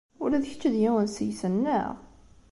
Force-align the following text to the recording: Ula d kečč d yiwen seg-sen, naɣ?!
Ula 0.23 0.41
d 0.43 0.45
kečč 0.51 0.63
d 0.73 0.75
yiwen 0.81 1.07
seg-sen, 1.15 1.53
naɣ?! 1.63 1.91